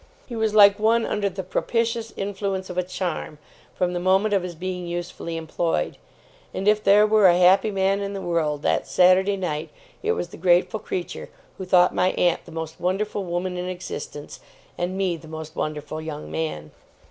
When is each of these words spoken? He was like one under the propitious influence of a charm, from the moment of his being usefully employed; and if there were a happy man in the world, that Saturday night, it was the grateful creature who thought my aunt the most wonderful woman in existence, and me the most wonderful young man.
He 0.25 0.35
was 0.35 0.55
like 0.55 0.79
one 0.79 1.05
under 1.05 1.29
the 1.29 1.43
propitious 1.43 2.11
influence 2.17 2.71
of 2.71 2.77
a 2.79 2.81
charm, 2.81 3.37
from 3.75 3.93
the 3.93 3.99
moment 3.99 4.33
of 4.33 4.41
his 4.41 4.55
being 4.55 4.87
usefully 4.87 5.37
employed; 5.37 5.99
and 6.55 6.67
if 6.67 6.83
there 6.83 7.05
were 7.05 7.27
a 7.27 7.37
happy 7.37 7.69
man 7.69 8.01
in 8.01 8.13
the 8.13 8.19
world, 8.21 8.63
that 8.63 8.87
Saturday 8.87 9.37
night, 9.37 9.69
it 10.01 10.13
was 10.13 10.29
the 10.29 10.37
grateful 10.37 10.79
creature 10.79 11.29
who 11.59 11.65
thought 11.65 11.93
my 11.93 12.13
aunt 12.13 12.45
the 12.45 12.51
most 12.51 12.79
wonderful 12.79 13.23
woman 13.23 13.57
in 13.57 13.67
existence, 13.69 14.39
and 14.75 14.97
me 14.97 15.17
the 15.17 15.27
most 15.27 15.55
wonderful 15.55 16.01
young 16.01 16.31
man. 16.31 16.71